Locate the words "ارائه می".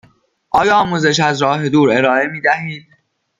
1.97-2.41